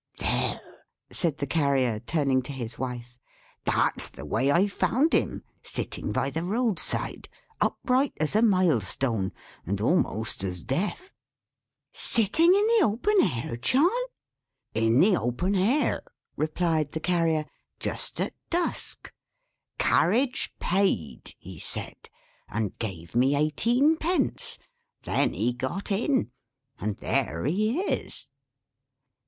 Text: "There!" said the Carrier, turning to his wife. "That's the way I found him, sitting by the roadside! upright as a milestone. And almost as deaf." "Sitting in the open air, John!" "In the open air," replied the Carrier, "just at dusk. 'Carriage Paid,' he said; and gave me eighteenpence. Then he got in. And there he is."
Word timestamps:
"There!" 0.17 0.59
said 1.11 1.37
the 1.37 1.45
Carrier, 1.45 1.99
turning 1.99 2.41
to 2.41 2.51
his 2.51 2.79
wife. 2.79 3.19
"That's 3.65 4.09
the 4.09 4.25
way 4.25 4.51
I 4.51 4.65
found 4.65 5.13
him, 5.13 5.43
sitting 5.61 6.11
by 6.11 6.31
the 6.31 6.43
roadside! 6.43 7.29
upright 7.61 8.13
as 8.19 8.35
a 8.35 8.41
milestone. 8.41 9.31
And 9.63 9.79
almost 9.79 10.43
as 10.43 10.63
deaf." 10.63 11.13
"Sitting 11.93 12.51
in 12.55 12.65
the 12.65 12.79
open 12.85 13.21
air, 13.21 13.55
John!" 13.57 13.91
"In 14.73 14.99
the 14.99 15.17
open 15.17 15.53
air," 15.53 16.01
replied 16.35 16.93
the 16.93 16.99
Carrier, 16.99 17.45
"just 17.79 18.19
at 18.19 18.33
dusk. 18.49 19.13
'Carriage 19.77 20.51
Paid,' 20.57 21.35
he 21.37 21.59
said; 21.59 22.09
and 22.49 22.75
gave 22.79 23.13
me 23.13 23.35
eighteenpence. 23.35 24.57
Then 25.03 25.33
he 25.33 25.53
got 25.53 25.91
in. 25.91 26.31
And 26.79 26.97
there 26.97 27.45
he 27.45 27.81
is." 27.81 28.27